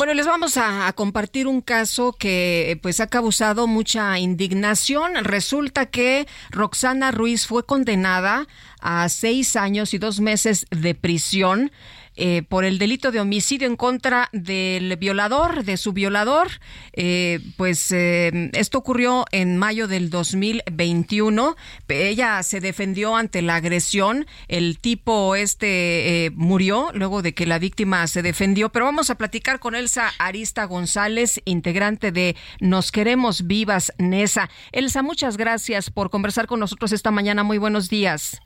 Bueno, 0.00 0.14
les 0.14 0.26
vamos 0.26 0.56
a, 0.56 0.90
compartir 0.94 1.46
un 1.46 1.60
caso 1.60 2.14
que 2.14 2.78
pues 2.80 3.00
ha 3.00 3.08
causado 3.08 3.66
mucha 3.66 4.18
indignación. 4.18 5.12
Resulta 5.24 5.84
que 5.84 6.26
Roxana 6.48 7.10
Ruiz 7.10 7.46
fue 7.46 7.66
condenada 7.66 8.46
a 8.80 9.06
seis 9.10 9.56
años 9.56 9.92
y 9.92 9.98
dos 9.98 10.20
meses 10.20 10.64
de 10.70 10.94
prisión 10.94 11.70
eh, 12.16 12.42
por 12.48 12.64
el 12.64 12.78
delito 12.78 13.12
de 13.12 13.20
homicidio 13.20 13.66
en 13.66 13.76
contra 13.76 14.28
del 14.32 14.96
violador, 14.96 15.64
de 15.64 15.76
su 15.76 15.92
violador. 15.92 16.48
Eh, 16.92 17.40
pues 17.56 17.90
eh, 17.92 18.50
esto 18.52 18.78
ocurrió 18.78 19.24
en 19.32 19.56
mayo 19.56 19.88
del 19.88 20.10
2021. 20.10 21.56
Ella 21.88 22.42
se 22.42 22.60
defendió 22.60 23.16
ante 23.16 23.42
la 23.42 23.56
agresión. 23.56 24.26
El 24.48 24.78
tipo 24.78 25.34
este 25.34 26.30
murió 26.34 26.90
luego 26.92 27.22
de 27.22 27.32
que 27.34 27.46
la 27.46 27.58
víctima 27.58 28.06
se 28.06 28.22
defendió. 28.22 28.70
Pero 28.70 28.84
vamos 28.84 29.10
a 29.10 29.14
platicar 29.16 29.60
con 29.60 29.74
Elsa 29.74 30.10
Arista 30.18 30.64
González, 30.64 31.40
integrante 31.44 32.12
de 32.12 32.36
Nos 32.60 32.92
Queremos 32.92 33.46
Vivas, 33.46 33.92
NESA. 33.98 34.50
Elsa, 34.72 35.02
muchas 35.02 35.36
gracias 35.36 35.90
por 35.90 36.10
conversar 36.10 36.46
con 36.46 36.60
nosotros 36.60 36.92
esta 36.92 37.10
mañana. 37.10 37.44
Muy 37.44 37.58
buenos 37.58 37.88
días. 37.88 38.40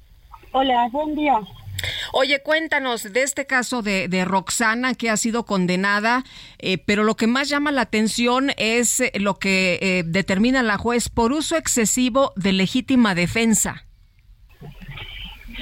Hola, 0.53 0.88
buen 0.92 1.16
día. 1.16 1.41
Oye, 2.12 2.40
cuéntanos 2.42 3.12
de 3.12 3.22
este 3.22 3.46
caso 3.46 3.82
de, 3.82 4.08
de 4.08 4.24
Roxana 4.24 4.94
que 4.94 5.10
ha 5.10 5.16
sido 5.16 5.44
condenada, 5.44 6.24
eh, 6.58 6.78
pero 6.78 7.04
lo 7.04 7.16
que 7.16 7.26
más 7.26 7.48
llama 7.48 7.72
la 7.72 7.82
atención 7.82 8.50
es 8.56 9.00
eh, 9.00 9.12
lo 9.16 9.38
que 9.38 9.78
eh, 9.80 10.02
determina 10.06 10.62
la 10.62 10.78
juez 10.78 11.08
por 11.08 11.32
uso 11.32 11.56
excesivo 11.56 12.32
de 12.36 12.52
legítima 12.52 13.14
defensa. 13.14 13.84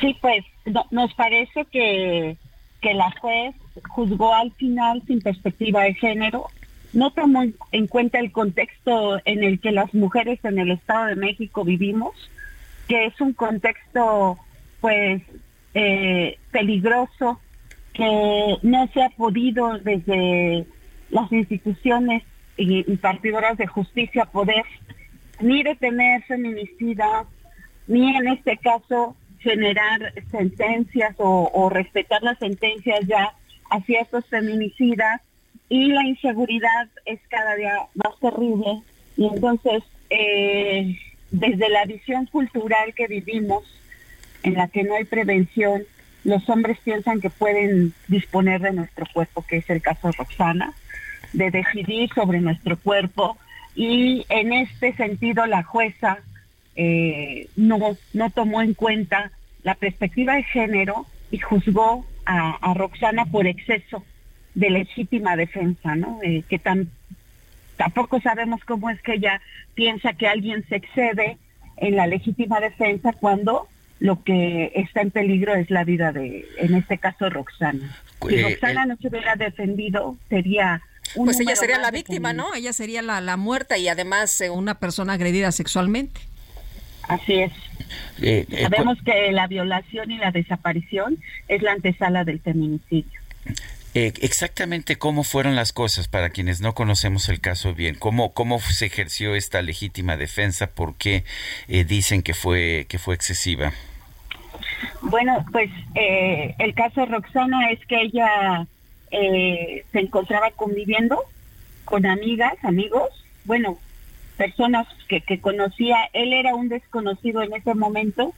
Sí, 0.01 0.17
pues 0.21 0.45
no, 0.67 0.87
nos 0.91 1.13
parece 1.15 1.65
que, 1.67 2.37
que 2.81 2.95
la 2.95 3.11
juez 3.21 3.55
juzgó 3.89 4.35
al 4.35 4.53
final 4.53 5.03
sin 5.07 5.21
perspectiva 5.21 5.85
de 5.85 5.95
género, 5.95 6.47
no 6.93 7.11
tomó 7.13 7.45
en 7.73 7.87
cuenta 7.87 8.19
el 8.19 8.33
contexto 8.33 9.19
en 9.25 9.45
el 9.45 9.61
que 9.61 9.73
las 9.73 9.95
mujeres 9.95 10.39
en 10.45 10.59
el 10.59 10.73
Estado 10.73 11.07
de 11.07 11.17
México 11.17 11.65
vivimos, 11.65 12.13
que 12.89 13.07
es 13.07 13.21
un 13.21 13.33
contexto 13.33 14.39
pues 14.81 15.23
eh, 15.75 16.39
peligroso 16.51 17.41
que 17.95 18.57
no 18.63 18.89
se 18.93 19.03
ha 19.03 19.11
podido 19.11 19.79
desde 19.79 20.67
las 21.11 21.31
instituciones 21.33 22.23
y, 22.57 22.83
partidoras 22.97 23.57
de 23.59 23.67
justicia 23.67 24.25
poder 24.27 24.65
ni 25.41 25.63
detener 25.63 26.23
feminicidas, 26.25 27.27
ni 27.87 28.17
en 28.17 28.29
este 28.29 28.57
caso 28.59 29.17
generar 29.41 30.13
sentencias 30.31 31.15
o, 31.19 31.69
respetar 31.71 32.23
las 32.23 32.39
sentencias 32.39 33.01
ya 33.07 33.35
hacia 33.71 34.03
estos 34.03 34.25
feminicidas 34.27 35.21
y 35.69 35.89
la 35.89 36.05
inseguridad 36.05 36.89
es 37.07 37.21
cada 37.29 37.57
día 37.57 37.75
más 37.95 38.19
terrible. 38.21 38.83
Y 39.17 39.27
entonces 39.27 39.83
eh, 40.11 40.97
desde 41.31 41.69
la 41.71 41.85
visión 41.87 42.27
cultural 42.27 42.95
que 42.95 43.07
vivimos 43.07 43.65
en 44.43 44.55
la 44.55 44.69
que 44.69 44.85
no 44.85 44.95
hay 44.95 45.05
prevención, 45.05 45.83
los 46.25 46.49
hombres 46.49 46.79
piensan 46.85 47.21
que 47.21 47.31
pueden 47.31 47.93
disponer 48.09 48.61
de 48.61 48.73
nuestro 48.73 49.07
cuerpo, 49.13 49.45
que 49.47 49.59
es 49.59 49.71
el 49.71 49.83
caso 49.83 50.09
de 50.09 50.15
Roxana, 50.17 50.73
de 51.33 51.51
decidir 51.51 52.11
sobre 52.15 52.41
nuestro 52.41 52.77
cuerpo 52.77 53.37
y 53.75 54.27
en 54.29 54.53
este 54.53 54.93
sentido 54.95 55.47
la 55.47 55.63
jueza 55.63 56.19
eh, 56.77 57.49
no, 57.57 57.79
no 58.13 58.31
tomó 58.31 58.63
en 58.63 58.75
cuenta 58.75 59.33
la 59.63 59.75
perspectiva 59.75 60.35
de 60.35 60.43
género 60.43 61.07
y 61.31 61.39
juzgó 61.39 62.07
a, 62.25 62.75
Roxana 62.75 63.27
por 63.27 63.47
exceso 63.47 64.05
de 64.55 64.71
legítima 64.71 65.37
defensa, 65.37 65.97
¿no? 65.97 66.21
Eh, 66.23 66.45
que 66.49 66.59
tan, 66.59 66.89
tampoco 67.77 68.21
sabemos 68.21 68.65
cómo 68.65 68.91
es 68.91 69.01
que 69.03 69.15
ella 69.15 69.41
piensa 69.75 70.13
que 70.13 70.29
alguien 70.29 70.65
se 70.69 70.77
excede 70.77 71.39
en 71.79 71.97
la 71.97 72.07
legítima 72.07 72.61
defensa 72.61 73.13
cuando 73.13 73.67
lo 74.03 74.25
que 74.25 74.73
está 74.75 75.01
en 75.01 75.13
peligro 75.13 75.55
es 75.55 75.71
la 75.71 75.85
vida 75.85 76.11
de, 76.11 76.45
en 76.59 76.75
este 76.75 76.99
caso, 76.99 77.31
Roxana. 77.31 77.97
Si 78.29 78.35
eh, 78.35 78.43
Roxana 78.43 78.85
no 78.85 78.97
se 78.97 79.07
hubiera 79.07 79.37
defendido, 79.37 80.17
sería... 80.29 80.83
Un 81.15 81.27
pues 81.27 81.39
ella 81.39 81.55
sería 81.55 81.79
la 81.79 81.93
víctima, 81.93 82.33
¿no? 82.33 82.53
Ella 82.53 82.73
sería 82.73 83.01
la, 83.01 83.21
la 83.21 83.37
muerta 83.37 83.79
y 83.79 83.87
además 83.87 84.41
eh, 84.41 84.51
una 84.51 84.81
persona 84.81 85.13
agredida 85.13 85.53
sexualmente. 85.53 86.21
Así 87.03 87.35
es. 87.35 87.53
Eh, 88.21 88.45
Sabemos 88.63 88.99
que 89.05 89.31
la 89.31 89.47
violación 89.47 90.11
y 90.11 90.19
la 90.19 90.33
desaparición 90.33 91.19
es 91.47 91.63
la 91.63 91.71
antesala 91.71 92.25
del 92.25 92.41
feminicidio. 92.41 93.21
exactamente 93.95 94.97
cómo 94.97 95.23
fueron 95.23 95.55
las 95.55 95.73
cosas 95.73 96.09
para 96.09 96.31
quienes 96.31 96.61
no 96.61 96.75
conocemos 96.75 97.29
el 97.29 97.41
caso 97.41 97.73
bien, 97.73 97.95
cómo 97.95 98.33
cómo 98.33 98.59
se 98.59 98.87
ejerció 98.87 99.37
esta 99.37 99.63
legítima 99.63 100.17
defensa, 100.17 100.69
por 100.69 100.97
qué 100.97 101.25
dicen 101.69 102.23
que 102.23 102.35
fue 102.35 102.87
que 102.89 102.99
fue 102.99 103.15
excesiva. 103.15 103.73
Bueno, 105.03 105.45
pues 105.53 105.71
eh, 105.95 106.55
el 106.59 106.75
caso 106.75 107.01
de 107.01 107.07
Roxana 107.07 107.71
es 107.71 107.85
que 107.87 108.03
ella 108.03 108.67
eh, 109.11 109.85
se 109.93 110.01
encontraba 110.01 110.51
conviviendo 110.53 111.19
con 111.85 112.07
amigas, 112.07 112.55
amigos, 112.63 113.11
bueno, 113.45 113.79
personas 114.37 114.87
que, 115.09 115.21
que 115.21 115.41
conocía. 115.41 115.97
Él 116.13 116.33
era 116.33 116.55
un 116.55 116.69
desconocido 116.69 117.43
en 117.43 117.53
ese 117.55 117.75
momento 117.75 118.33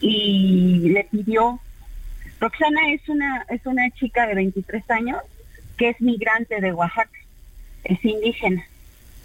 y 0.00 0.90
le 0.90 1.04
pidió. 1.04 1.60
Roxana 2.38 2.92
es 2.92 3.08
una 3.08 3.44
es 3.48 3.66
una 3.66 3.90
chica 3.90 4.26
de 4.26 4.34
23 4.34 4.90
años 4.90 5.18
que 5.76 5.90
es 5.90 6.00
migrante 6.00 6.60
de 6.60 6.72
Oaxaca, 6.72 7.18
es 7.84 8.04
indígena. 8.04 8.64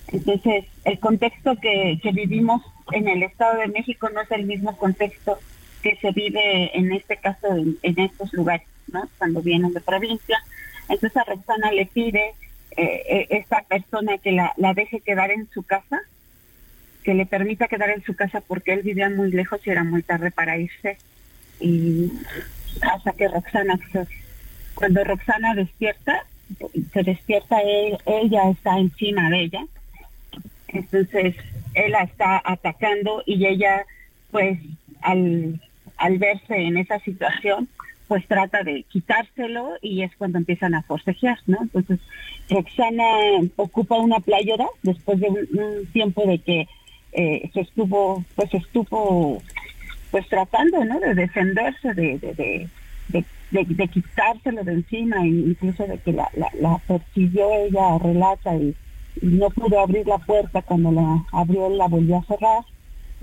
Entonces, 0.08 0.66
el 0.84 1.00
contexto 1.00 1.56
que, 1.58 2.00
que 2.02 2.12
vivimos 2.12 2.62
en 2.92 3.08
el 3.08 3.24
Estado 3.24 3.60
de 3.60 3.68
México 3.68 4.10
no 4.10 4.22
es 4.22 4.32
el 4.32 4.46
mismo 4.46 4.78
contexto 4.78 5.40
que 5.86 5.96
se 5.98 6.12
vive 6.14 6.76
en 6.76 6.92
este 6.92 7.18
caso 7.18 7.46
en, 7.56 8.00
estos 8.00 8.34
lugares, 8.34 8.68
¿no? 8.92 9.08
Cuando 9.20 9.44
vienen 9.44 9.72
de 9.72 9.82
provincia. 9.82 10.44
Entonces 10.90 11.16
a 11.16 11.24
Roxana 11.26 11.72
le 11.72 11.86
pide 11.86 12.34
eh, 12.76 13.04
eh, 13.08 13.28
esta 13.30 13.62
persona 13.62 14.18
que 14.18 14.32
la, 14.32 14.52
deje 14.74 15.02
quedar 15.02 15.30
en 15.30 15.48
su 15.52 15.62
casa, 15.62 16.02
que 17.04 17.14
le 17.14 17.28
permita 17.28 17.68
quedar 17.68 17.92
en 17.92 18.04
su 18.04 18.16
casa 18.16 18.42
porque 18.42 18.74
él 18.74 18.82
vivía 18.82 19.12
muy 19.12 19.32
lejos 19.32 19.62
y 19.64 19.70
era 19.70 19.84
muy 19.84 20.02
tarde 20.02 20.32
para 20.32 20.58
irse. 20.58 20.98
Y 21.60 22.12
hasta 22.82 23.12
que 23.12 23.28
Roxana, 23.28 23.80
cuando 24.74 25.04
Roxana 25.04 25.54
despierta, 25.54 26.26
se 26.94 27.04
despierta 27.04 27.58
ella 27.62 28.50
está 28.50 28.80
encima 28.80 29.30
de 29.30 29.42
ella. 29.44 29.66
Entonces 30.70 31.36
él 31.76 31.92
la 31.92 32.02
está 32.02 32.42
atacando 32.44 33.22
y 33.28 33.46
ella 33.46 33.86
pues 34.32 34.58
al 35.04 35.62
al 35.98 36.18
verse 36.18 36.56
en 36.56 36.78
esa 36.78 37.00
situación, 37.00 37.70
pues 38.08 38.28
trata 38.28 38.64
de 38.64 38.84
quitárselo 38.84 39.74
y 39.82 40.04
es 40.04 40.16
cuando 40.18 40.38
empiezan 40.38 40.76
a 40.76 40.84
forcejear, 40.84 41.40
¿no? 41.48 41.60
Entonces, 41.62 42.00
Roxana 42.50 43.04
ocupa 43.56 43.98
una 43.98 44.20
playera 44.20 44.68
después 44.84 45.20
de 45.20 45.28
un, 45.30 45.86
tiempo 45.92 46.26
de 46.26 46.40
que 46.40 46.68
eh, 47.14 47.50
se 47.54 47.62
estuvo, 47.62 48.24
pues 48.36 48.54
estuvo, 48.54 49.42
pues 50.12 50.28
tratando, 50.28 50.84
¿no? 50.86 51.00
De 51.00 51.16
defenderse, 51.16 51.94
de, 51.94 52.20
de, 52.20 52.70
de, 53.52 53.88
quitárselo 53.88 54.64
de 54.64 54.74
encima, 54.74 55.26
incluso 55.26 55.88
de 55.88 55.98
que 56.00 56.12
la, 56.12 56.30
la, 56.34 56.78
persiguió 56.88 57.50
ella, 57.52 57.98
relata, 57.98 58.56
y, 58.56 58.76
y, 59.22 59.26
no 59.28 59.50
pudo 59.50 59.80
abrir 59.80 60.06
la 60.06 60.18
puerta 60.18 60.62
cuando 60.62 60.92
la 60.92 61.24
abrió, 61.32 61.70
la 61.70 61.88
volvió 61.88 62.18
a 62.18 62.24
cerrar. 62.24 62.64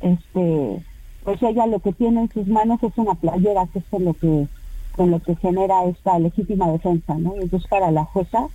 Este, 0.00 0.82
pues 1.24 1.42
ella 1.42 1.66
lo 1.66 1.80
que 1.80 1.92
tiene 1.92 2.22
en 2.22 2.32
sus 2.32 2.46
manos 2.46 2.82
es 2.82 2.92
una 2.96 3.14
playera, 3.14 3.66
que 3.72 3.78
es 3.78 3.84
con 3.90 4.04
lo 4.04 4.14
que, 4.14 4.46
con 4.92 5.10
lo 5.10 5.20
que 5.20 5.36
genera 5.36 5.84
esta 5.84 6.19
legítima 6.19 6.70
defensa, 6.70 7.14
¿no? 7.14 7.36
Y 7.36 7.42
entonces 7.42 7.69
para 7.69 7.90
la 7.90 8.04
jueza 8.04 8.48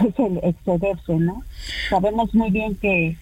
es 0.00 0.18
el 0.18 0.38
excederse, 0.42 1.14
¿no? 1.14 1.42
Sabemos 1.88 2.34
muy 2.34 2.50
bien 2.50 2.76
que 2.76 3.16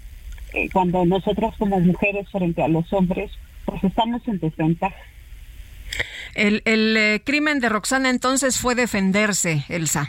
cuando 0.72 1.04
nosotras 1.04 1.54
como 1.58 1.80
mujeres 1.80 2.28
frente 2.30 2.62
a 2.62 2.68
los 2.68 2.92
hombres, 2.92 3.30
pues 3.64 3.82
estamos 3.84 4.26
en 4.28 4.38
desventaja. 4.38 4.96
El, 6.34 6.62
el 6.64 6.96
eh, 6.96 7.22
crimen 7.24 7.60
de 7.60 7.68
Roxana 7.68 8.10
entonces 8.10 8.58
fue 8.58 8.74
defenderse, 8.74 9.64
Elsa. 9.68 10.08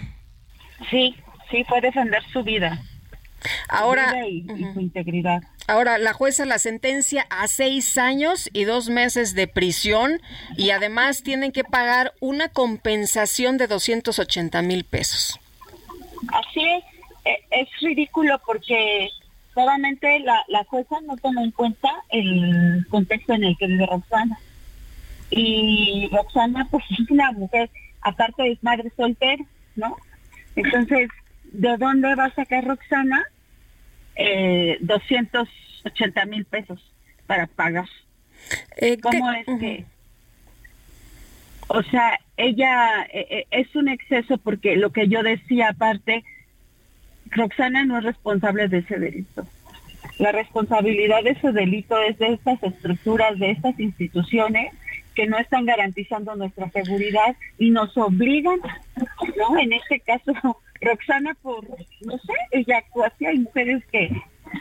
Sí, 0.89 1.15
sí, 1.51 1.63
fue 1.67 1.81
defender 1.81 2.23
su 2.31 2.43
vida. 2.43 2.81
Ahora, 3.67 4.25
y, 4.27 4.45
su 4.73 4.79
integridad. 4.79 5.41
Ahora, 5.67 5.97
la 5.97 6.13
jueza 6.13 6.45
la 6.45 6.59
sentencia 6.59 7.25
a 7.29 7.47
seis 7.47 7.97
años 7.97 8.49
y 8.53 8.65
dos 8.65 8.89
meses 8.89 9.33
de 9.33 9.47
prisión 9.47 10.21
y 10.57 10.71
además 10.71 11.23
tienen 11.23 11.51
que 11.51 11.63
pagar 11.63 12.13
una 12.19 12.49
compensación 12.49 13.57
de 13.57 13.67
280 13.67 14.61
mil 14.61 14.83
pesos. 14.83 15.39
Así 16.27 16.61
es, 16.63 16.83
e, 17.25 17.61
es 17.61 17.69
ridículo 17.81 18.41
porque 18.45 19.09
solamente 19.53 20.19
la, 20.19 20.43
la 20.47 20.63
jueza 20.65 20.95
no 21.05 21.15
toma 21.17 21.43
en 21.43 21.51
cuenta 21.51 21.89
el 22.09 22.85
contexto 22.89 23.33
en 23.33 23.45
el 23.45 23.57
que 23.57 23.67
vive 23.67 23.85
Roxana. 23.85 24.37
Y 25.29 26.09
Roxana, 26.11 26.67
pues 26.69 26.83
es 26.89 27.09
una 27.09 27.31
mujer, 27.31 27.69
aparte 28.01 28.43
de 28.43 28.57
madre 28.61 28.91
soltera, 28.97 29.43
¿no? 29.75 29.95
Entonces, 30.55 31.09
¿de 31.45 31.77
dónde 31.77 32.15
va 32.15 32.25
a 32.25 32.35
sacar 32.35 32.65
Roxana 32.65 33.25
eh, 34.15 34.77
280 34.81 36.25
mil 36.25 36.45
pesos 36.45 36.79
para 37.27 37.47
pagar? 37.47 37.87
Eh, 38.77 38.97
¿Cómo 38.99 39.31
es 39.31 39.45
que...? 39.59 39.85
O 41.69 41.81
sea, 41.83 42.19
ella 42.37 43.03
eh, 43.13 43.25
eh, 43.29 43.45
es 43.51 43.75
un 43.75 43.87
exceso 43.87 44.37
porque 44.37 44.75
lo 44.75 44.91
que 44.91 45.07
yo 45.07 45.23
decía 45.23 45.69
aparte, 45.69 46.23
Roxana 47.27 47.85
no 47.85 47.97
es 47.97 48.03
responsable 48.03 48.67
de 48.67 48.79
ese 48.79 48.99
delito. 48.99 49.47
La 50.19 50.31
responsabilidad 50.31 51.23
de 51.23 51.31
ese 51.31 51.51
delito 51.51 51.99
es 52.01 52.19
de 52.19 52.33
estas 52.33 52.61
estructuras, 52.61 53.39
de 53.39 53.51
estas 53.51 53.79
instituciones 53.79 54.73
que 55.15 55.25
no 55.27 55.37
están 55.37 55.65
garantizando 55.65 56.35
nuestra 56.35 56.69
seguridad 56.69 57.35
y 57.57 57.69
nos 57.71 57.95
obligan, 57.97 58.59
¿no? 59.37 59.57
En 59.57 59.73
este 59.73 59.99
caso, 59.99 60.33
Roxana, 60.83 61.35
por, 61.41 61.67
no 62.01 62.17
sé, 62.17 62.33
ella 62.51 62.83
así, 63.05 63.25
hay 63.25 63.39
mujeres 63.39 63.83
que 63.91 64.09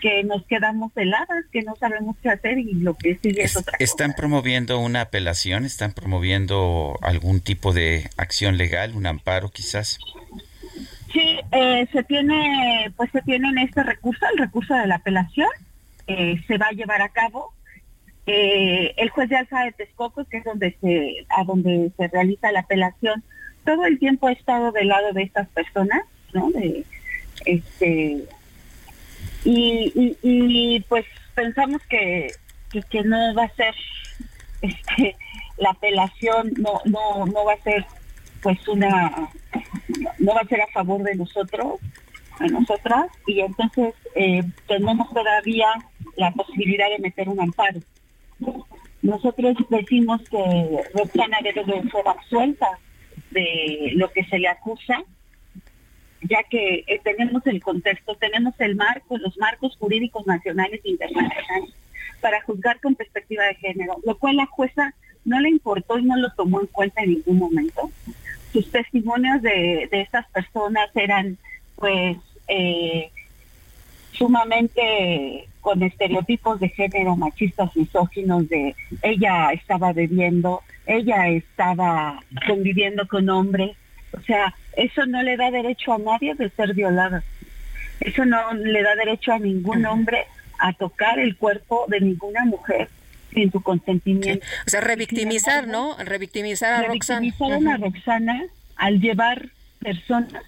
que 0.00 0.24
nos 0.24 0.44
quedamos 0.46 0.92
heladas, 0.96 1.44
que 1.52 1.62
no 1.62 1.76
sabemos 1.76 2.16
qué 2.22 2.30
hacer 2.30 2.58
y 2.58 2.74
lo 2.74 2.94
que 2.94 3.19
sigue 3.22 3.42
es, 3.42 3.56
otra 3.56 3.76
¿Están 3.78 4.14
promoviendo 4.14 4.78
una 4.78 5.02
apelación? 5.02 5.64
¿Están 5.64 5.92
promoviendo 5.92 6.98
algún 7.02 7.40
tipo 7.40 7.72
de 7.72 8.08
acción 8.16 8.56
legal, 8.56 8.94
un 8.94 9.06
amparo 9.06 9.50
quizás? 9.50 9.98
Sí, 11.12 11.38
eh, 11.52 11.86
se 11.92 12.02
tiene, 12.04 12.92
pues 12.96 13.10
se 13.12 13.20
tiene 13.22 13.48
en 13.50 13.58
este 13.58 13.82
recurso, 13.82 14.25
el 14.32 14.38
recurso 14.38 14.75
de 14.75 14.86
la 14.86 14.96
apelación, 14.96 15.50
eh, 16.06 16.42
se 16.46 16.56
va 16.56 16.68
a 16.68 16.72
llevar 16.72 17.02
a 17.02 17.10
cabo. 17.10 17.52
Eh, 18.26 18.94
el 18.96 19.10
juez 19.10 19.28
de 19.28 19.36
Alza 19.36 19.64
de 19.64 19.72
Texcoco, 19.72 20.25
que 20.25 20.38
es 20.38 20.44
donde 20.44 20.76
se, 20.80 21.26
a 21.28 21.44
donde 21.44 21.90
se 21.96 22.08
realiza 22.08 22.52
la 22.52 22.60
apelación, 22.60 23.22
todo 23.64 23.84
el 23.84 23.98
tiempo 23.98 24.28
ha 24.28 24.32
estado 24.32 24.72
del 24.72 24.88
lado 24.88 25.12
de 25.12 25.22
estas 25.22 25.48
personas, 25.48 26.02
¿no? 26.32 26.50
De, 26.50 26.84
este, 27.46 28.26
y, 29.44 30.17
y, 30.23 30.81
pues 30.88 31.05
pensamos 31.34 31.82
que, 31.88 32.32
que, 32.90 33.02
no 33.02 33.34
va 33.34 33.44
a 33.44 33.55
ser 33.55 33.75
este 34.62 35.17
la 35.58 35.70
apelación 35.70 36.52
no 36.58 36.81
no 36.84 37.26
no 37.26 37.44
va 37.44 37.55
a 37.55 37.62
ser 37.62 37.84
pues 38.43 38.67
una 38.69 39.31
no 40.19 40.34
va 40.34 40.40
a 40.40 40.46
ser 40.46 40.61
a 40.62 40.67
favor 40.69 41.02
de 41.02 41.14
nosotros 41.14 41.79
a 42.38 42.46
nosotras 42.46 43.06
y 43.26 43.40
entonces 43.40 43.94
eh, 44.14 44.43
tenemos 44.67 45.12
todavía 45.12 45.69
la 46.17 46.31
posibilidad 46.32 46.88
de 46.88 46.99
meter 46.99 47.28
un 47.28 47.40
amparo 47.40 47.81
nosotros 49.02 49.56
decimos 49.69 50.20
que 50.31 50.81
Roxana 50.94 51.38
debe 51.43 51.64
de 51.64 51.90
ser 51.90 52.06
absuelta 52.06 52.78
de 53.31 53.93
lo 53.94 54.11
que 54.12 54.25
se 54.25 54.38
le 54.38 54.49
acusa 54.49 55.02
ya 56.22 56.42
que 56.44 56.84
eh, 56.86 57.00
tenemos 57.02 57.46
el 57.46 57.62
contexto, 57.62 58.14
tenemos 58.14 58.54
el 58.60 58.76
marco, 58.76 59.19
los 59.19 59.36
marcos 59.38 59.76
jurídicos 59.78 60.26
nacionales 60.26 60.80
e 60.84 60.90
internacionales 60.90 61.70
para 62.20 62.40
juzgar 62.42 62.80
con 62.80 62.94
perspectiva 62.94 63.44
de 63.44 63.56
género, 63.56 63.96
lo 64.04 64.16
cual 64.16 64.36
la 64.36 64.46
jueza 64.46 64.94
no 65.24 65.40
le 65.40 65.50
importó 65.50 65.98
y 65.98 66.04
no 66.04 66.16
lo 66.16 66.30
tomó 66.30 66.60
en 66.60 66.66
cuenta 66.69 67.02
en 67.02 67.10
ningún 67.10 67.38
momento. 67.38 67.90
Sus 68.52 68.70
testimonios 68.70 69.42
de, 69.42 69.88
estas 69.90 70.28
personas 70.30 70.88
eran 70.94 71.38
pues 71.76 72.16
eh, 72.48 73.10
sumamente 74.12 75.48
con 75.60 75.82
estereotipos 75.82 76.60
de 76.60 76.68
género 76.68 77.16
machistas, 77.16 77.75
misóginos, 77.76 78.48
de 78.48 78.75
ella 79.02 79.52
estaba 79.52 79.92
bebiendo, 79.92 80.62
ella 80.86 81.28
estaba 81.28 82.20
conviviendo 82.46 83.06
con 83.08 83.28
hombres, 83.30 83.76
o 84.12 84.20
sea, 84.23 84.55
eso 84.76 85.06
no 85.06 85.23
le 85.23 85.37
da 85.37 85.50
derecho 85.50 85.93
a 85.93 85.99
nadie 85.99 86.35
de 86.35 86.50
ser 86.50 86.75
violada. 86.75 87.23
Eso 88.00 88.25
no 88.25 88.53
le 88.55 88.82
da 88.82 88.94
derecho 88.97 89.32
a 89.32 89.38
ningún 89.38 89.87
hombre 89.87 90.26
a 90.59 90.73
tocar 90.73 91.19
el 91.19 91.37
cuerpo 91.37 91.85
de 91.88 92.00
ninguna 92.00 92.44
mujer 92.44 92.88
sin 93.32 93.50
su 93.50 93.62
consentimiento. 93.62 94.44
O 94.67 94.70
sea, 94.70 94.81
revictimizar, 94.81 95.67
¿no? 95.67 95.97
Revictimizar 95.99 96.73
a 96.73 96.87
Roxana. 96.87 97.20
Revictimizar 97.20 97.75
a 97.75 97.76
Roxana 97.79 98.43
al 98.76 99.00
llevar 99.00 99.49
personas 99.79 100.43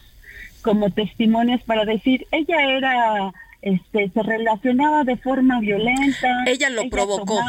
como 0.63 0.91
testimonios 0.91 1.63
para 1.63 1.85
decir, 1.85 2.27
ella 2.31 2.57
era, 2.63 3.33
este, 3.63 4.09
se 4.09 4.23
relacionaba 4.23 5.05
de 5.05 5.17
forma 5.17 5.61
violenta. 5.61 6.45
Ella 6.47 6.71
lo 6.71 6.89
provocó, 6.89 7.41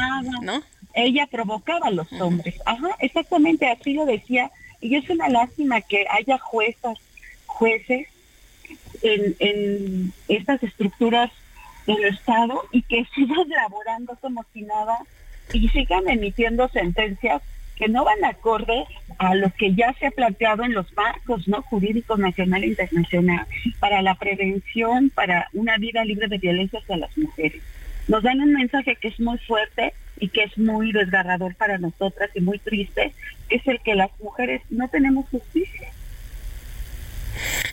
¿no? 0.41 0.61
Ella 0.93 1.27
provocaba 1.27 1.87
a 1.87 1.91
los 1.91 2.11
hombres. 2.13 2.55
Ajá, 2.65 2.89
exactamente 2.99 3.69
así 3.69 3.93
lo 3.93 4.05
decía 4.05 4.51
y 4.81 4.95
es 4.95 5.09
una 5.09 5.29
lástima 5.29 5.81
que 5.81 6.05
haya 6.09 6.37
juezas, 6.37 6.97
jueces 7.45 8.07
en, 9.01 10.13
estas 10.27 10.61
estructuras 10.63 11.31
del 11.85 12.05
Estado 12.05 12.61
y 12.71 12.81
que 12.83 13.05
sigan 13.15 13.49
laborando 13.49 14.15
como 14.21 14.45
si 14.53 14.61
nada 14.63 14.97
y 15.53 15.69
sigan 15.69 16.07
emitiendo 16.07 16.67
sentencias 16.69 17.41
que 17.75 17.87
no 17.89 18.05
van 18.05 18.23
acorde 18.23 18.85
a 19.17 19.35
lo 19.35 19.51
que 19.51 19.73
ya 19.75 19.93
se 19.99 20.07
ha 20.07 20.11
planteado 20.11 20.63
en 20.63 20.73
los 20.73 20.91
marcos 20.93 21.47
no 21.47 21.61
jurídicos 21.61 22.17
nacional 22.17 22.63
e 22.63 22.67
internacional 22.67 23.45
para 23.79 24.01
la 24.01 24.15
prevención, 24.15 25.09
para 25.09 25.49
una 25.53 25.77
vida 25.77 26.05
libre 26.05 26.27
de 26.27 26.37
violencia 26.37 26.79
hacia 26.79 26.97
las 26.97 27.17
mujeres. 27.17 27.61
Nos 28.07 28.23
dan 28.23 28.39
un 28.39 28.53
mensaje 28.53 28.95
que 28.95 29.09
es 29.09 29.19
muy 29.19 29.37
fuerte 29.39 29.93
y 30.19 30.29
que 30.29 30.43
es 30.43 30.57
muy 30.57 30.91
desgarrador 30.91 31.55
para 31.55 31.77
nosotras 31.77 32.29
y 32.33 32.41
muy 32.41 32.59
triste, 32.59 33.13
que 33.49 33.55
es 33.57 33.67
el 33.67 33.79
que 33.81 33.95
las 33.95 34.11
mujeres 34.19 34.61
no 34.69 34.87
tenemos 34.89 35.27
justicia. 35.29 35.89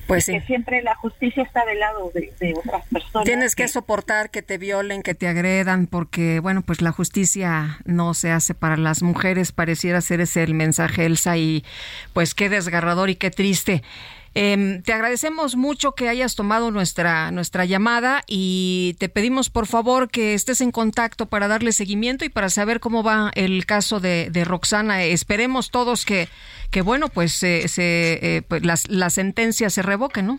Pues 0.07 0.25
sí. 0.25 0.33
Que 0.33 0.41
siempre 0.43 0.83
la 0.83 0.95
justicia 0.97 1.43
está 1.43 1.65
del 1.65 1.79
lado 1.79 2.11
de, 2.15 2.55
otras 2.55 2.87
personas. 2.89 3.25
Tienes 3.27 3.55
que, 3.55 3.69
soportar 3.69 4.31
que 4.31 4.43
te 4.43 4.59
violen, 4.59 5.03
que 5.03 5.15
te 5.15 5.29
agredan, 5.29 5.87
porque, 5.87 6.41
bueno, 6.41 6.63
pues 6.63 6.83
la 6.83 6.93
justicia 6.93 7.79
no 7.85 8.15
se 8.15 8.33
hace 8.33 8.55
para 8.55 8.77
las 8.77 9.03
mujeres. 9.03 9.53
Pareciera 9.53 10.01
ser 10.01 10.21
ese 10.21 10.43
el 10.43 10.55
mensaje, 10.55 11.07
Elsa, 11.07 11.37
y 11.37 11.65
pues 12.13 12.35
qué 12.35 12.49
desgarrador 12.49 13.11
y 13.11 13.17
qué 13.17 13.31
triste. 13.31 13.83
Eh, 14.35 14.81
te 14.85 14.93
agradecemos 14.93 15.57
mucho 15.57 15.93
que 15.93 16.09
hayas 16.09 16.35
tomado 16.35 16.71
nuestra, 16.71 17.31
nuestra 17.31 17.67
llamada 17.67 18.23
y 18.27 18.97
te 18.99 19.09
pedimos 19.09 19.51
por 19.51 19.67
favor 19.67 20.11
que 20.11 20.33
estés 20.33 20.63
en 20.63 20.71
contacto 20.71 21.27
para 21.27 21.49
darle 21.49 21.73
seguimiento 21.73 22.25
y 22.25 22.31
para 22.31 22.49
saber 22.49 22.81
cómo 22.81 23.03
va 23.03 23.31
el 23.35 23.67
caso 23.67 24.01
de, 24.01 24.31
de 24.31 24.45
Roxana. 24.45 25.03
Esperemos 25.03 25.71
todos 25.71 26.07
que, 26.07 26.29
que 26.71 26.81
bueno, 26.81 27.09
pues, 27.09 27.33
se, 27.33 27.67
eh, 27.77 28.43
pues 28.49 28.65
la, 28.65 28.77
la 28.89 29.11
sentencia 29.11 29.69
se 29.69 29.83
revoque, 29.83 30.23
¿no? 30.23 30.39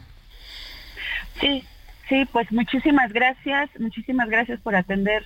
Sí, 1.40 1.64
sí, 2.10 2.26
pues 2.32 2.52
muchísimas 2.52 3.14
gracias, 3.14 3.70
muchísimas 3.80 4.30
gracias 4.30 4.60
por 4.62 4.76
atender 4.76 5.24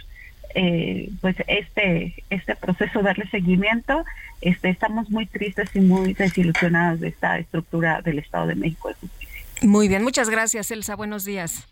eh, 0.55 1.09
pues 1.21 1.35
este 1.47 2.13
este 2.29 2.55
proceso 2.55 3.01
darle 3.01 3.27
seguimiento 3.29 4.03
este 4.41 4.69
estamos 4.69 5.09
muy 5.09 5.25
tristes 5.25 5.69
y 5.75 5.79
muy 5.79 6.13
desilusionados 6.13 6.99
de 6.99 7.09
esta 7.09 7.39
estructura 7.39 8.01
del 8.01 8.19
Estado 8.19 8.47
de 8.47 8.55
México 8.55 8.89
de 8.89 8.95
justicia. 8.95 9.43
Muy 9.63 9.87
bien, 9.87 10.03
muchas 10.03 10.29
gracias 10.29 10.71
Elsa, 10.71 10.95
buenos 10.95 11.25
días. 11.25 11.67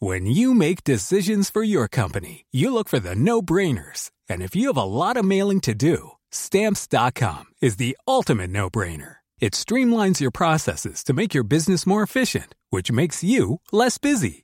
When 0.00 0.26
you 0.26 0.52
make 0.52 0.84
decisions 0.84 1.48
for 1.48 1.62
your 1.62 1.88
company, 1.88 2.44
you 2.50 2.74
look 2.74 2.88
for 2.88 2.98
the 2.98 3.14
no-brainers. 3.14 4.10
And 4.28 4.42
if 4.42 4.54
you 4.54 4.66
have 4.66 4.76
a 4.76 4.84
lot 4.84 5.16
of 5.16 5.24
mailing 5.24 5.60
to 5.60 5.72
do, 5.72 6.10
stamps.com 6.30 7.44
is 7.62 7.76
the 7.76 7.96
ultimate 8.06 8.50
no-brainer. 8.50 9.16
It 9.40 9.52
streamlines 9.54 10.20
your 10.20 10.30
processes 10.30 11.02
to 11.04 11.12
make 11.12 11.34
your 11.34 11.44
business 11.44 11.86
more 11.86 12.02
efficient, 12.02 12.54
which 12.70 12.90
makes 12.92 13.22
you 13.24 13.60
less 13.72 13.98
busy. 13.98 14.43